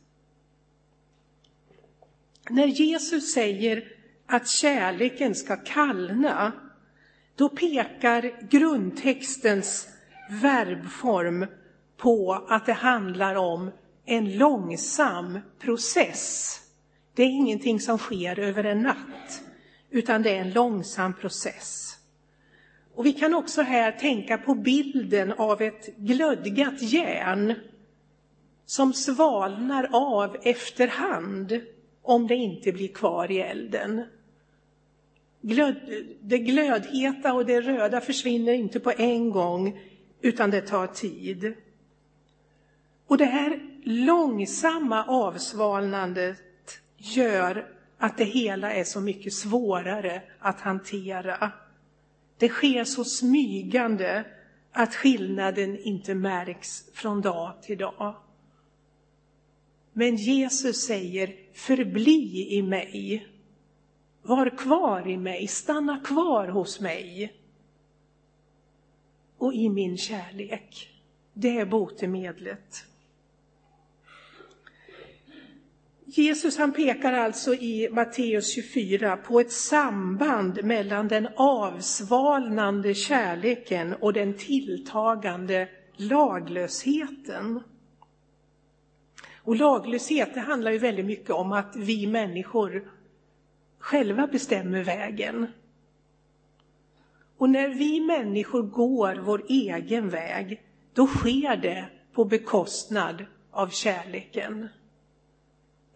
När 2.50 2.66
Jesus 2.66 3.32
säger 3.32 3.84
att 4.26 4.48
kärleken 4.48 5.34
ska 5.34 5.56
kallna, 5.56 6.52
då 7.36 7.48
pekar 7.48 8.48
grundtextens 8.50 9.88
verbform 10.30 11.46
på 11.96 12.46
att 12.48 12.66
det 12.66 12.72
handlar 12.72 13.34
om 13.34 13.70
en 14.08 14.38
långsam 14.38 15.38
process. 15.58 16.54
Det 17.14 17.22
är 17.22 17.26
ingenting 17.26 17.80
som 17.80 17.98
sker 17.98 18.38
över 18.38 18.64
en 18.64 18.82
natt, 18.82 19.42
utan 19.90 20.22
det 20.22 20.30
är 20.30 20.40
en 20.40 20.52
långsam 20.52 21.14
process. 21.14 21.96
Och 22.94 23.06
vi 23.06 23.12
kan 23.12 23.34
också 23.34 23.62
här 23.62 23.92
tänka 23.92 24.38
på 24.38 24.54
bilden 24.54 25.32
av 25.32 25.62
ett 25.62 25.96
glödgat 25.96 26.82
järn 26.82 27.54
som 28.66 28.92
svalnar 28.92 29.88
av 29.92 30.36
efterhand 30.42 31.60
om 32.02 32.26
det 32.26 32.34
inte 32.34 32.72
blir 32.72 32.88
kvar 32.88 33.30
i 33.30 33.40
elden. 33.40 34.04
Glöd, 35.40 35.76
det 36.22 36.38
glödheta 36.38 37.32
och 37.34 37.46
det 37.46 37.60
röda 37.60 38.00
försvinner 38.00 38.52
inte 38.52 38.80
på 38.80 38.92
en 38.98 39.30
gång, 39.30 39.80
utan 40.20 40.50
det 40.50 40.60
tar 40.60 40.86
tid. 40.86 41.54
Och 43.08 43.18
det 43.18 43.24
här 43.24 43.60
långsamma 43.82 45.04
avsvalnandet 45.04 46.38
gör 46.96 47.74
att 47.98 48.16
det 48.16 48.24
hela 48.24 48.72
är 48.72 48.84
så 48.84 49.00
mycket 49.00 49.32
svårare 49.32 50.22
att 50.38 50.60
hantera. 50.60 51.52
Det 52.38 52.48
sker 52.48 52.84
så 52.84 53.04
smygande 53.04 54.24
att 54.72 54.94
skillnaden 54.94 55.78
inte 55.78 56.14
märks 56.14 56.90
från 56.92 57.20
dag 57.20 57.62
till 57.62 57.78
dag. 57.78 58.16
Men 59.92 60.16
Jesus 60.16 60.86
säger, 60.86 61.36
förbli 61.52 62.46
i 62.50 62.62
mig. 62.62 63.26
Var 64.22 64.58
kvar 64.58 65.08
i 65.08 65.16
mig, 65.16 65.46
stanna 65.46 66.00
kvar 66.00 66.48
hos 66.48 66.80
mig. 66.80 67.32
Och 69.38 69.54
i 69.54 69.68
min 69.68 69.96
kärlek. 69.96 70.88
Det 71.32 71.58
är 71.58 71.66
botemedlet. 71.66 72.84
Jesus 76.10 76.58
han 76.58 76.72
pekar 76.72 77.12
alltså 77.12 77.54
i 77.54 77.88
Matteus 77.92 78.54
24 78.54 79.16
på 79.16 79.40
ett 79.40 79.52
samband 79.52 80.64
mellan 80.64 81.08
den 81.08 81.28
avsvalnande 81.36 82.94
kärleken 82.94 83.94
och 83.94 84.12
den 84.12 84.34
tilltagande 84.34 85.68
laglösheten. 85.96 87.60
Och 89.42 89.56
laglöshet 89.56 90.34
det 90.34 90.40
handlar 90.40 90.70
ju 90.70 90.78
väldigt 90.78 91.06
mycket 91.06 91.30
om 91.30 91.52
att 91.52 91.76
vi 91.76 92.06
människor 92.06 92.90
själva 93.78 94.26
bestämmer 94.26 94.82
vägen. 94.84 95.46
Och 97.38 97.50
när 97.50 97.68
vi 97.68 98.00
människor 98.00 98.62
går 98.62 99.14
vår 99.14 99.44
egen 99.48 100.08
väg, 100.08 100.62
då 100.94 101.06
sker 101.06 101.56
det 101.56 101.88
på 102.12 102.24
bekostnad 102.24 103.24
av 103.50 103.68
kärleken 103.68 104.68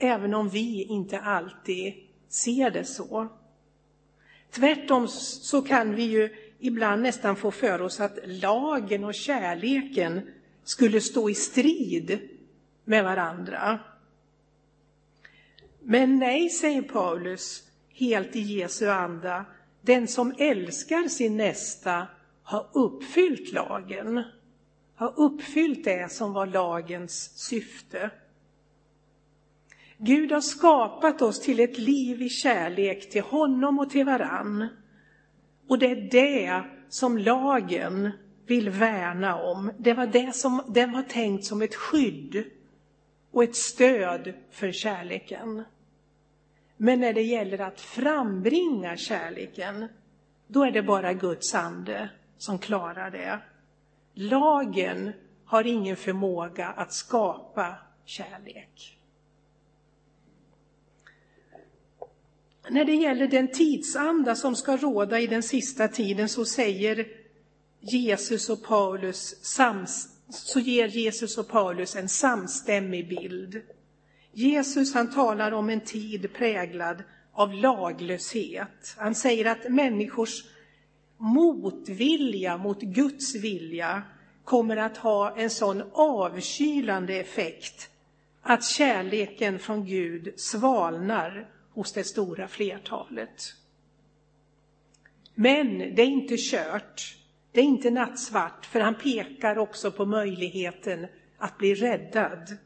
även 0.03 0.35
om 0.35 0.49
vi 0.49 0.83
inte 0.83 1.21
alltid 1.21 1.95
ser 2.29 2.71
det 2.71 2.85
så. 2.85 3.29
Tvärtom 4.51 5.09
så 5.09 5.63
kan 5.63 5.95
vi 5.95 6.03
ju 6.03 6.37
ibland 6.59 7.03
nästan 7.03 7.37
få 7.37 7.51
för 7.51 7.83
oss 7.83 8.01
att 8.01 8.19
lagen 8.25 9.05
och 9.05 9.15
kärleken 9.15 10.21
skulle 10.65 11.01
stå 11.01 11.31
i 11.31 11.35
strid 11.35 12.19
med 12.85 13.05
varandra. 13.05 13.79
Men 15.81 16.19
nej, 16.19 16.51
säger 16.51 16.83
Paulus, 16.83 17.63
helt 17.89 18.37
i 18.37 18.41
Jesu 18.41 18.89
anda, 18.89 19.45
den 19.81 20.09
som 20.09 20.35
älskar 20.39 21.09
sin 21.09 21.37
nästa 21.37 22.07
har 22.43 22.67
uppfyllt 22.73 23.53
lagen, 23.53 24.23
har 24.95 25.15
uppfyllt 25.17 25.85
det 25.85 26.13
som 26.13 26.33
var 26.33 26.47
lagens 26.47 27.39
syfte. 27.39 28.11
Gud 30.05 30.33
har 30.33 30.41
skapat 30.41 31.23
oss 31.23 31.41
till 31.41 31.61
ett 31.61 31.79
liv 31.79 32.23
i 32.23 32.29
kärlek 32.29 33.11
till 33.11 33.23
honom 33.23 33.79
och 33.79 33.91
till 33.91 34.07
varann. 34.07 34.69
Och 35.69 35.79
det 35.79 35.91
är 35.91 36.11
det 36.11 36.65
som 36.89 37.19
lagen 37.19 38.11
vill 38.47 38.71
värna 38.71 39.43
om. 39.43 39.73
Det 39.79 39.95
var 39.95 40.07
det 40.07 40.35
som 40.35 40.63
den 40.69 40.93
var 40.93 41.03
tänkt 41.03 41.45
som 41.45 41.63
ett 41.63 41.75
skydd 41.75 42.45
och 43.33 43.45
ett 43.45 43.57
stöd 43.57 44.33
för 44.51 44.73
kärleken. 44.73 45.65
Men 46.77 47.01
när 47.01 47.13
det 47.13 47.23
gäller 47.23 47.61
att 47.61 47.81
frambringa 47.81 48.97
kärleken, 48.97 49.89
då 50.47 50.65
är 50.65 50.71
det 50.71 50.83
bara 50.83 51.13
Guds 51.13 51.55
ande 51.55 52.11
som 52.39 52.59
klarar 52.59 53.11
det. 53.11 53.39
Lagen 54.15 55.13
har 55.45 55.67
ingen 55.67 55.97
förmåga 55.97 56.67
att 56.69 56.93
skapa 56.93 57.75
kärlek. 58.05 58.99
När 62.69 62.85
det 62.85 62.95
gäller 62.95 63.27
den 63.27 63.49
tidsanda 63.49 64.35
som 64.35 64.57
ska 64.57 64.77
råda 64.77 65.21
i 65.21 65.27
den 65.27 65.43
sista 65.43 65.89
tiden 65.89 66.29
så 66.29 66.45
säger 66.45 67.07
Jesus 67.81 68.51
och 68.51 68.63
Paulus 68.63 69.35
så 70.31 70.61
ger 70.61 70.89
Jesus 70.89 71.39
och 71.39 71.49
Paulus 71.49 71.97
en 71.97 72.09
samstämmig 72.09 73.09
bild. 73.09 73.63
Jesus 74.33 74.95
han 74.95 75.11
talar 75.11 75.53
om 75.53 75.71
en 75.71 75.81
tid 75.81 76.33
präglad 76.33 77.03
av 77.33 77.55
laglöshet. 77.55 78.95
Han 78.97 79.15
säger 79.15 79.45
att 79.45 79.71
människors 79.71 80.45
motvilja 81.19 82.57
mot 82.57 82.81
Guds 82.81 83.35
vilja 83.35 84.03
kommer 84.45 84.77
att 84.77 84.97
ha 84.97 85.37
en 85.37 85.51
sån 85.51 85.83
avkylande 85.93 87.15
effekt 87.15 87.91
att 88.43 88.65
kärleken 88.65 89.59
från 89.59 89.87
Gud 89.87 90.33
svalnar 90.37 91.49
hos 91.75 91.93
det 91.93 92.05
stora 92.05 92.49
flertalet. 92.49 93.55
Men 95.35 95.79
det 95.79 96.03
är 96.03 96.07
inte 96.07 96.37
kört, 96.39 97.17
det 97.53 97.61
är 97.61 97.65
inte 97.65 97.91
nattsvart, 97.91 98.67
för 98.67 98.81
han 98.81 98.95
pekar 98.95 99.59
också 99.59 99.91
på 99.91 100.07
möjligheten 100.07 101.07
att 101.39 101.59
bli 101.59 101.75
räddad 101.75 102.57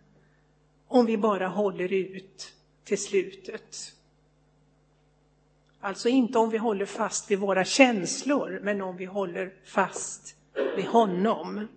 om 0.89 1.07
vi 1.07 1.17
bara 1.17 1.49
håller 1.49 1.93
ut 1.93 2.53
till 2.85 2.99
slutet. 2.99 3.93
Alltså 5.81 6.09
inte 6.09 6.39
om 6.39 6.51
vi 6.51 6.59
håller 6.59 6.87
fast 6.87 7.31
vid 7.31 7.39
våra 7.39 7.65
känslor, 7.65 8.61
men 8.63 8.83
om 8.83 8.97
vi 8.97 9.05
håller 9.05 9.55
fast 9.65 10.37
vid 10.77 10.85
honom. 10.85 11.69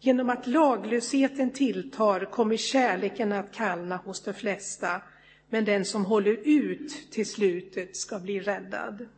Genom 0.00 0.30
att 0.30 0.46
laglösheten 0.46 1.50
tilltar 1.50 2.24
kommer 2.24 2.56
kärleken 2.56 3.32
att 3.32 3.52
kallna 3.52 3.96
hos 3.96 4.22
de 4.22 4.34
flesta 4.34 5.02
men 5.48 5.64
den 5.64 5.84
som 5.84 6.04
håller 6.04 6.36
ut 6.44 7.10
till 7.10 7.26
slutet 7.26 7.96
ska 7.96 8.18
bli 8.18 8.40
räddad. 8.40 9.08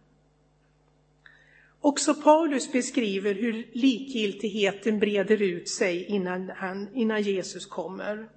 Också 1.80 2.14
Paulus 2.14 2.72
beskriver 2.72 3.34
hur 3.34 3.66
likgiltigheten 3.72 4.98
breder 4.98 5.42
ut 5.42 5.68
sig 5.68 6.04
innan, 6.04 6.50
han, 6.56 6.88
innan 6.94 7.22
Jesus 7.22 7.66
kommer. 7.66 8.28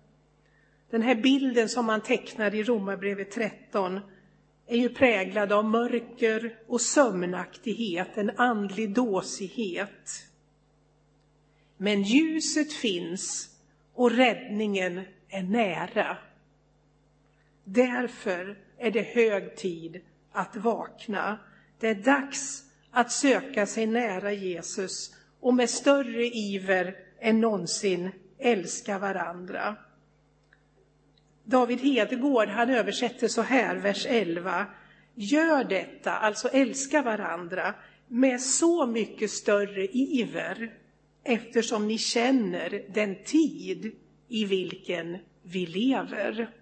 Den 0.89 1.01
här 1.01 1.15
bilden 1.15 1.69
som 1.69 1.85
man 1.85 2.01
tecknar 2.01 2.55
i 2.55 2.63
Romarbrevet 2.63 3.31
13 3.31 3.99
är 4.67 4.77
ju 4.77 4.89
präglad 4.89 5.51
av 5.51 5.65
mörker 5.65 6.59
och 6.67 6.81
sömnaktighet, 6.81 8.17
en 8.17 8.29
andlig 8.29 8.93
dåsighet. 8.93 10.27
Men 11.77 12.03
ljuset 12.03 12.73
finns 12.73 13.49
och 13.93 14.11
räddningen 14.11 15.01
är 15.29 15.43
nära. 15.43 16.17
Därför 17.73 18.57
är 18.77 18.91
det 18.91 19.01
hög 19.01 19.55
tid 19.55 20.01
att 20.31 20.55
vakna. 20.55 21.39
Det 21.79 21.87
är 21.87 21.95
dags 21.95 22.63
att 22.91 23.11
söka 23.11 23.65
sig 23.65 23.85
nära 23.85 24.31
Jesus 24.31 25.15
och 25.39 25.53
med 25.53 25.69
större 25.69 26.25
iver 26.25 26.95
än 27.19 27.41
någonsin 27.41 28.11
älska 28.39 28.99
varandra. 28.99 29.75
David 31.43 31.79
Hedegård 31.79 32.47
han 32.47 32.69
översätter 32.69 33.27
så 33.27 33.41
här, 33.41 33.75
vers 33.75 34.05
11. 34.09 34.65
Gör 35.15 35.63
detta, 35.63 36.11
alltså 36.11 36.47
älska 36.47 37.01
varandra, 37.01 37.75
med 38.07 38.41
så 38.41 38.85
mycket 38.85 39.31
större 39.31 39.85
iver 39.85 40.73
eftersom 41.23 41.87
ni 41.87 41.97
känner 41.97 42.85
den 42.93 43.23
tid 43.23 43.95
i 44.27 44.45
vilken 44.45 45.17
vi 45.43 45.65
lever. 45.65 46.60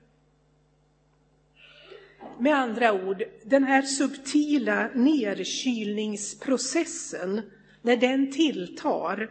Med 2.39 2.55
andra 2.55 3.07
ord, 3.07 3.23
den 3.43 3.63
här 3.63 3.81
subtila 3.81 4.89
nedkylningsprocessen, 4.95 7.41
när 7.81 7.97
den 7.97 8.31
tilltar, 8.31 9.29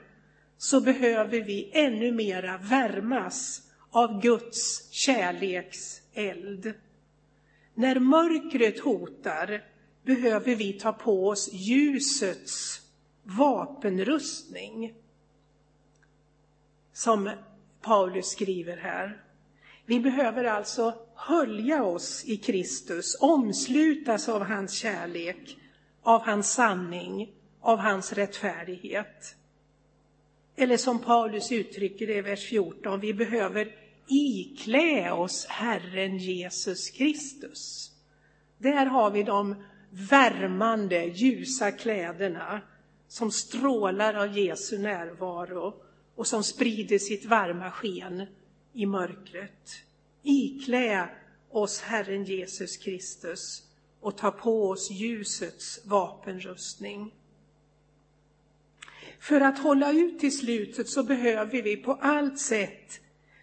så 0.59 0.81
behöver 0.81 1.41
vi 1.41 1.71
ännu 1.73 2.13
mera 2.13 2.59
värmas 2.59 3.63
av 3.91 4.23
Guds 4.23 4.93
kärleks 4.93 6.03
eld. 6.15 6.75
När 7.75 8.01
mörkret 8.01 8.81
hotar 8.81 9.65
behöver 10.05 10.57
vi 10.57 10.73
ta 10.73 10.93
på 10.93 11.29
oss 11.29 11.53
ljusets 11.53 12.81
vapenrustning. 13.23 14.95
Som 16.93 17.31
Paulus 17.83 18.27
skriver 18.27 18.77
här. 18.77 19.23
Vi 19.87 20.01
behöver 20.01 20.45
alltså 20.45 20.95
hölja 21.19 21.85
oss 21.85 22.25
i 22.25 22.37
Kristus, 22.37 23.17
omslutas 23.21 24.29
av 24.29 24.43
hans 24.43 24.73
kärlek, 24.73 25.57
av 26.03 26.23
hans 26.23 26.53
sanning, 26.53 27.33
av 27.61 27.79
hans 27.79 28.13
rättfärdighet. 28.13 29.37
Eller 30.57 30.77
som 30.77 30.99
Paulus 30.99 31.53
uttrycker 31.53 32.07
det 32.07 32.15
i 32.15 32.21
vers 32.21 32.49
14, 32.49 33.01
vi 33.01 33.15
behöver 33.15 33.73
iklä 34.09 35.13
oss 35.13 35.47
Herren 35.47 36.19
Jesus 36.19 36.91
Kristus. 36.91 37.91
Där 38.59 38.87
har 38.87 39.11
vi 39.11 39.23
de 39.23 39.65
värmande, 39.91 41.05
ljusa 41.05 41.73
kläderna 41.73 42.61
som 43.09 43.31
strålar 43.31 44.15
av 44.15 44.39
Jesu 44.39 44.79
närvaro 44.79 45.75
och 46.15 46.27
som 46.27 46.45
sprider 46.45 46.99
sitt 46.99 47.25
varma 47.25 47.71
sken 47.71 48.27
i 48.73 48.87
mörkret. 48.87 49.88
Iklä 50.29 51.09
oss 51.51 51.81
Herren 51.81 52.25
Jesus 52.25 52.77
Kristus 52.77 53.63
och 54.01 54.17
ta 54.17 54.31
på 54.31 54.69
oss 54.69 54.91
ljusets 54.91 55.87
vapenrustning. 55.87 57.15
För 59.21 59.41
att 59.41 59.59
hålla 59.59 59.93
ut 59.93 60.19
till 60.19 60.39
slutet 60.39 60.89
så 60.89 61.03
behöver 61.03 61.63
vi 61.63 61.77
på 61.77 61.93
allt 61.93 62.39
sätt 62.39 63.01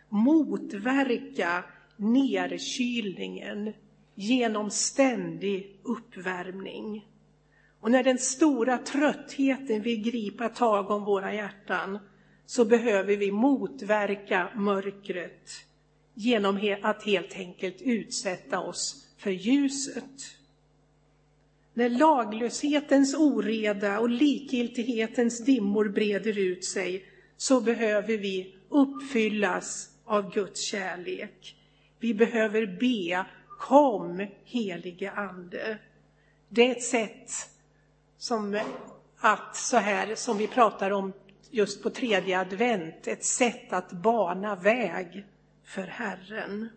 motverka 0.10 1.64
nerkylningen 1.98 3.74
genom 4.16 4.72
ständig 4.72 5.80
uppvärmning. 5.84 7.08
Och 7.80 7.92
när 7.92 8.04
den 8.04 8.18
stora 8.18 8.78
tröttheten 8.78 9.82
vill 9.82 10.04
gripa 10.04 10.50
tag 10.50 10.92
om 10.92 11.06
våra 11.06 11.34
hjärtan 11.34 12.00
så 12.46 12.66
behöver 12.66 13.18
vi 13.18 13.32
motverka 13.32 14.50
mörkret 14.56 15.66
genom 16.16 16.76
att 16.82 17.04
helt 17.04 17.36
enkelt 17.36 17.82
utsätta 17.82 18.60
oss 18.60 19.06
för 19.18 19.32
ljuset. 19.32 20.38
När 21.74 21.90
laglöshetens 21.90 23.16
oreda 23.16 24.00
och 24.00 24.10
likgiltighetens 24.10 25.46
dimmor 25.46 25.90
breder 25.90 26.38
ut 26.38 26.66
sig 26.66 27.06
så 27.38 27.62
behöver 27.62 28.18
vi 28.18 28.56
uppfyllas 28.70 29.90
av 30.06 30.34
Guds 30.34 30.62
kärlek. 30.62 31.56
Vi 32.00 32.14
behöver 32.14 32.66
be, 32.66 33.26
kom 33.60 34.28
helige 34.44 35.12
Ande. 35.12 35.78
Det 36.50 36.68
är 36.68 36.72
ett 36.72 36.84
sätt 36.84 37.32
som 38.18 38.60
att, 39.18 39.56
så 39.56 39.78
här 39.78 40.16
som 40.16 40.38
vi 40.38 40.48
pratar 40.48 40.92
om 40.92 41.14
just 41.52 41.84
på 41.84 41.90
tredje 41.90 42.40
advent, 42.40 43.08
ett 43.08 43.26
sätt 43.26 43.74
att 43.74 43.92
bana 43.92 44.56
väg 44.56 45.26
för 45.66 45.88
Herren. 45.88 46.70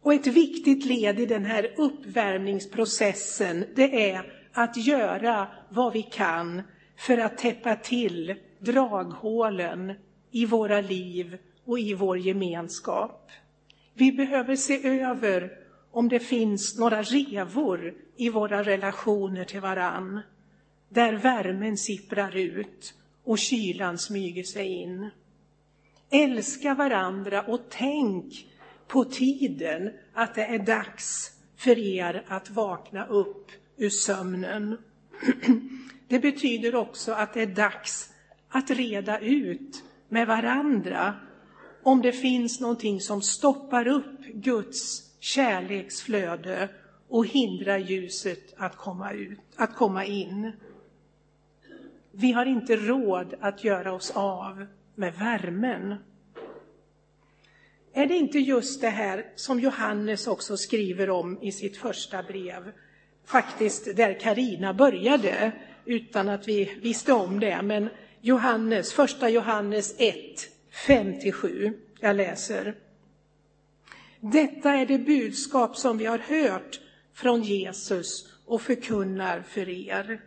Och 0.00 0.14
ett 0.14 0.26
viktigt 0.26 0.84
led 0.84 1.20
i 1.20 1.26
den 1.26 1.44
här 1.44 1.74
uppvärmningsprocessen, 1.76 3.64
det 3.74 4.10
är 4.10 4.32
att 4.52 4.76
göra 4.76 5.48
vad 5.68 5.92
vi 5.92 6.02
kan 6.02 6.62
för 6.96 7.18
att 7.18 7.38
täppa 7.38 7.76
till 7.76 8.34
draghålen 8.58 9.92
i 10.30 10.46
våra 10.46 10.80
liv 10.80 11.38
och 11.64 11.78
i 11.78 11.94
vår 11.94 12.18
gemenskap. 12.18 13.30
Vi 13.94 14.12
behöver 14.12 14.56
se 14.56 15.00
över 15.00 15.58
om 15.90 16.08
det 16.08 16.20
finns 16.20 16.78
några 16.78 17.02
revor 17.02 17.94
i 18.16 18.28
våra 18.30 18.62
relationer 18.62 19.44
till 19.44 19.60
varann, 19.60 20.20
där 20.88 21.12
värmen 21.12 21.76
sipprar 21.76 22.36
ut 22.36 22.94
och 23.24 23.38
kylan 23.38 23.98
smyger 23.98 24.42
sig 24.42 24.66
in. 24.66 25.10
Älska 26.10 26.74
varandra 26.74 27.42
och 27.42 27.60
tänk 27.70 28.46
på 28.88 29.04
tiden 29.04 29.90
att 30.12 30.34
det 30.34 30.44
är 30.44 30.58
dags 30.58 31.30
för 31.56 31.78
er 31.78 32.24
att 32.28 32.50
vakna 32.50 33.06
upp 33.06 33.50
ur 33.76 33.90
sömnen. 33.90 34.78
Det 36.08 36.18
betyder 36.18 36.74
också 36.74 37.12
att 37.12 37.34
det 37.34 37.42
är 37.42 37.46
dags 37.46 38.10
att 38.48 38.70
reda 38.70 39.18
ut 39.18 39.84
med 40.08 40.26
varandra 40.26 41.14
om 41.82 42.02
det 42.02 42.12
finns 42.12 42.60
någonting 42.60 43.00
som 43.00 43.22
stoppar 43.22 43.86
upp 43.86 44.20
Guds 44.20 45.10
kärleksflöde 45.20 46.68
och 47.08 47.26
hindrar 47.26 47.78
ljuset 47.78 48.54
att 48.56 48.76
komma, 48.76 49.12
ut, 49.12 49.40
att 49.56 49.74
komma 49.74 50.04
in. 50.04 50.52
Vi 52.12 52.32
har 52.32 52.46
inte 52.46 52.76
råd 52.76 53.34
att 53.40 53.64
göra 53.64 53.92
oss 53.92 54.10
av 54.10 54.66
med 54.94 55.14
värmen. 55.14 55.94
Är 57.92 58.06
det 58.06 58.16
inte 58.16 58.38
just 58.38 58.80
det 58.80 58.88
här 58.88 59.26
som 59.36 59.60
Johannes 59.60 60.26
också 60.26 60.56
skriver 60.56 61.10
om 61.10 61.42
i 61.42 61.52
sitt 61.52 61.76
första 61.76 62.22
brev? 62.22 62.72
Faktiskt 63.24 63.96
där 63.96 64.20
Karina 64.20 64.74
började, 64.74 65.52
utan 65.84 66.28
att 66.28 66.48
vi 66.48 66.78
visste 66.82 67.12
om 67.12 67.40
det. 67.40 67.62
Men 67.62 67.88
Johannes, 68.20 68.92
första 68.92 69.28
Johannes 69.28 69.94
1, 69.98 70.16
5-7. 70.86 71.72
Jag 72.00 72.16
läser. 72.16 72.74
Detta 74.20 74.72
är 74.72 74.86
det 74.86 74.98
budskap 74.98 75.76
som 75.76 75.98
vi 75.98 76.04
har 76.04 76.18
hört 76.18 76.80
från 77.14 77.42
Jesus 77.42 78.28
och 78.44 78.62
förkunnar 78.62 79.42
för 79.42 79.68
er. 79.68 80.20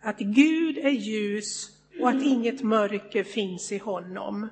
Att 0.00 0.18
Gud 0.18 0.78
är 0.78 0.90
ljus 0.90 1.70
och 2.00 2.08
att 2.08 2.22
inget 2.22 2.62
mörker 2.62 3.24
finns 3.24 3.72
i 3.72 3.78
honom. 3.78 4.48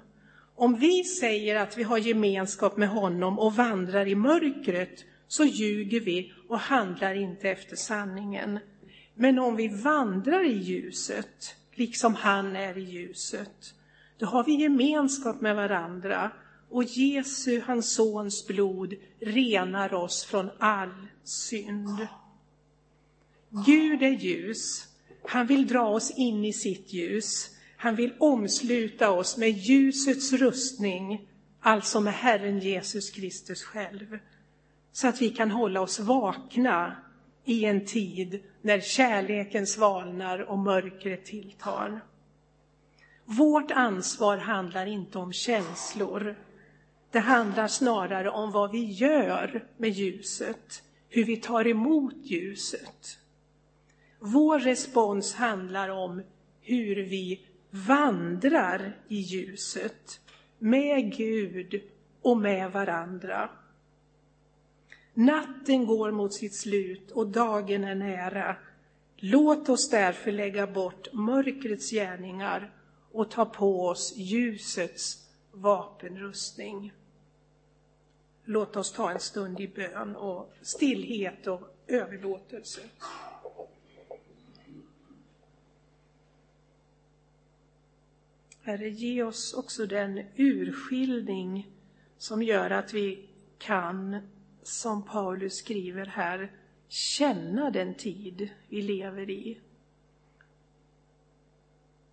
Om 0.57 0.75
vi 0.75 1.05
säger 1.05 1.57
att 1.57 1.79
vi 1.79 1.83
har 1.83 1.99
gemenskap 1.99 2.77
med 2.77 2.89
honom 2.89 3.39
och 3.39 3.55
vandrar 3.55 4.09
i 4.09 4.15
mörkret 4.15 5.05
så 5.29 5.45
ljuger 5.45 6.01
vi 6.01 6.33
och 6.49 6.59
handlar 6.59 7.15
inte 7.15 7.51
efter 7.51 7.77
sanningen. 7.77 8.59
Men 9.15 9.39
om 9.39 9.57
vi 9.57 9.69
vandrar 9.69 10.45
i 10.45 10.59
ljuset, 10.59 11.57
liksom 11.75 12.15
han 12.15 12.57
är 12.57 12.79
i 12.79 12.83
ljuset, 12.83 13.75
då 14.19 14.27
har 14.27 14.45
vi 14.45 14.53
gemenskap 14.53 15.41
med 15.41 15.57
varandra 15.57 16.31
och 16.71 16.85
Jesu, 16.85 17.61
hans 17.61 17.95
sons 17.95 18.47
blod, 18.47 18.95
renar 19.21 19.95
oss 19.95 20.25
från 20.25 20.51
all 20.59 21.07
synd. 21.25 22.07
Gud 23.67 24.03
är 24.03 24.11
ljus. 24.11 24.90
Han 25.31 25.47
vill 25.47 25.67
dra 25.67 25.89
oss 25.89 26.11
in 26.11 26.45
i 26.45 26.53
sitt 26.53 26.93
ljus. 26.93 27.51
Han 27.77 27.97
vill 27.97 28.15
omsluta 28.19 29.11
oss 29.11 29.37
med 29.37 29.51
ljusets 29.51 30.33
rustning, 30.33 31.29
alltså 31.61 32.01
med 32.01 32.13
Herren 32.13 32.59
Jesus 32.59 33.11
Kristus 33.11 33.63
själv, 33.63 34.19
så 34.93 35.09
att 35.09 35.23
vi 35.23 35.31
kan 35.31 35.51
hålla 35.51 35.81
oss 35.81 36.01
vakna 36.01 36.97
i 37.45 37.65
en 37.65 37.87
tid 37.87 38.43
när 38.63 38.81
kärleken 38.81 39.67
svalnar 39.67 40.39
och 40.39 40.59
mörkret 40.59 41.25
tilltar. 41.25 42.01
Vårt 43.25 43.71
ansvar 43.71 44.37
handlar 44.37 44.87
inte 44.87 45.19
om 45.19 45.33
känslor. 45.33 46.37
Det 47.11 47.21
handlar 47.21 47.69
snarare 47.69 48.31
om 48.31 48.53
vad 48.53 48.71
vi 48.71 48.85
gör 48.85 49.65
med 49.77 49.91
ljuset, 49.91 50.83
hur 51.09 51.25
vi 51.25 51.37
tar 51.37 51.67
emot 51.67 52.15
ljuset. 52.23 53.21
Vår 54.23 54.59
respons 54.59 55.35
handlar 55.35 55.89
om 55.89 56.23
hur 56.61 56.97
vi 56.97 57.41
vandrar 57.71 58.97
i 59.09 59.17
ljuset 59.17 60.21
med 60.59 61.17
Gud 61.17 61.83
och 62.23 62.37
med 62.37 62.73
varandra. 62.73 63.51
Natten 65.15 65.87
går 65.87 66.11
mot 66.11 66.35
sitt 66.35 66.55
slut 66.55 67.11
och 67.11 67.27
dagen 67.27 67.85
är 67.85 67.95
nära. 67.95 68.57
Låt 69.17 69.69
oss 69.69 69.91
därför 69.91 70.33
lägga 70.33 70.67
bort 70.67 71.13
mörkrets 71.13 71.91
gärningar 71.91 72.73
och 73.13 73.31
ta 73.31 73.45
på 73.45 73.87
oss 73.87 74.17
ljusets 74.17 75.29
vapenrustning. 75.53 76.93
Låt 78.45 78.77
oss 78.77 78.93
ta 78.93 79.11
en 79.11 79.21
stund 79.21 79.61
i 79.61 79.69
bön 79.69 80.17
och 80.17 80.53
stillhet 80.63 81.47
och 81.47 81.61
överlåtelse. 81.87 82.81
Herre, 88.63 88.89
ge 88.89 89.23
oss 89.23 89.55
också 89.55 89.87
den 89.87 90.25
urskiljning 90.37 91.71
som 92.19 92.43
gör 92.43 92.71
att 92.71 92.95
vi 92.95 93.29
kan, 93.59 94.29
som 94.63 95.03
Paulus 95.03 95.55
skriver 95.55 96.07
här, 96.07 96.53
känna 96.89 97.71
den 97.71 97.95
tid 97.95 98.51
vi 98.69 98.83
lever 98.83 99.31
i. 99.31 99.61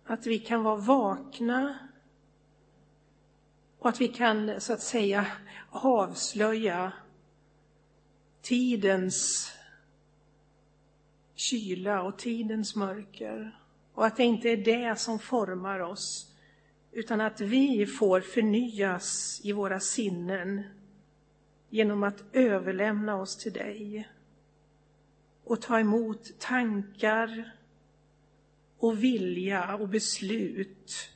Att 0.04 0.26
vi 0.26 0.38
kan 0.38 0.62
vara 0.62 0.76
vakna 0.76 1.78
och 3.78 3.88
att 3.88 4.00
vi 4.00 4.08
kan, 4.08 4.60
så 4.60 4.72
att 4.72 4.82
säga, 4.82 5.26
avslöja 5.70 6.92
tidens 8.42 9.50
kyla 11.34 12.02
och 12.02 12.18
tidens 12.18 12.76
mörker. 12.76 13.58
Och 13.94 14.06
att 14.06 14.16
det 14.16 14.24
inte 14.24 14.48
är 14.48 14.56
det 14.56 14.98
som 14.98 15.18
formar 15.18 15.80
oss, 15.80 16.34
utan 16.92 17.20
att 17.20 17.40
vi 17.40 17.86
får 17.86 18.20
förnyas 18.20 19.40
i 19.44 19.52
våra 19.52 19.80
sinnen 19.80 20.62
genom 21.68 22.02
att 22.02 22.24
överlämna 22.32 23.16
oss 23.16 23.36
till 23.36 23.52
dig 23.52 24.08
och 25.44 25.62
ta 25.62 25.80
emot 25.80 26.38
tankar 26.38 27.52
och 28.78 29.02
vilja 29.02 29.74
och 29.76 29.88
beslut 29.88 31.10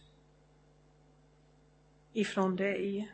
ifrån 2.12 2.56
dig. 2.56 3.12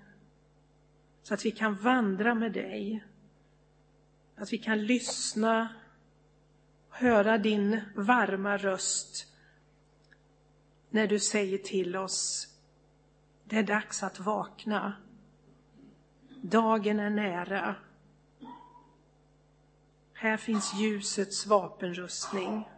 Så 1.22 1.34
att 1.34 1.44
vi 1.44 1.50
kan 1.50 1.76
vandra 1.76 2.34
med 2.34 2.52
dig. 2.52 3.04
Att 4.36 4.52
vi 4.52 4.58
kan 4.58 4.86
lyssna, 4.86 5.68
höra 6.90 7.38
din 7.38 7.80
varma 7.94 8.56
röst 8.56 9.27
när 10.90 11.06
du 11.06 11.18
säger 11.18 11.58
till 11.58 11.96
oss, 11.96 12.48
det 13.44 13.56
är 13.56 13.62
dags 13.62 14.02
att 14.02 14.20
vakna. 14.20 14.92
Dagen 16.42 17.00
är 17.00 17.10
nära. 17.10 17.74
Här 20.12 20.36
finns 20.36 20.74
ljusets 20.74 21.46
vapenrustning. 21.46 22.68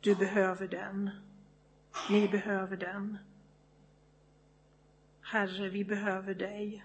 Du 0.00 0.14
behöver 0.14 0.68
den. 0.68 1.10
Ni 2.10 2.28
behöver 2.28 2.76
den. 2.76 3.18
Herre, 5.20 5.68
vi 5.68 5.84
behöver 5.84 6.34
dig. 6.34 6.84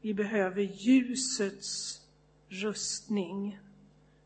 Vi 0.00 0.14
behöver 0.14 0.62
ljusets 0.62 2.00
rustning 2.48 3.60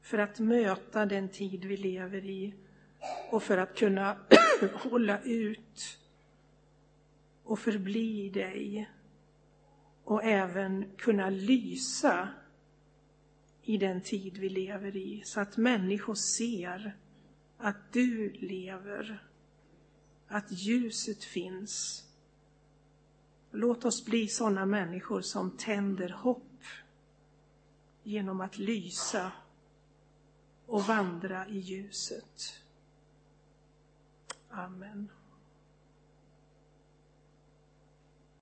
för 0.02 0.18
att 0.18 0.38
möta 0.38 1.06
den 1.06 1.28
tid 1.28 1.64
vi 1.64 1.76
lever 1.76 2.24
i 2.24 2.54
och 3.30 3.42
för 3.42 3.58
att 3.58 3.76
kunna 3.76 4.16
hålla 4.74 5.20
ut 5.22 5.98
och 7.44 7.58
förbli 7.58 8.30
dig 8.30 8.90
och 10.04 10.24
även 10.24 10.84
kunna 10.96 11.30
lysa 11.30 12.28
i 13.62 13.76
den 13.76 14.00
tid 14.00 14.38
vi 14.38 14.48
lever 14.48 14.96
i 14.96 15.22
så 15.24 15.40
att 15.40 15.56
människor 15.56 16.14
ser 16.14 16.96
att 17.58 17.92
du 17.92 18.32
lever, 18.32 19.28
att 20.28 20.52
ljuset 20.52 21.24
finns. 21.24 22.04
Låt 23.50 23.84
oss 23.84 24.04
bli 24.04 24.28
sådana 24.28 24.66
människor 24.66 25.20
som 25.20 25.56
tänder 25.56 26.08
hopp 26.08 26.62
genom 28.02 28.40
att 28.40 28.58
lysa 28.58 29.32
och 30.66 30.82
vandra 30.82 31.48
i 31.48 31.58
ljuset. 31.58 32.63
Amen. 34.56 35.10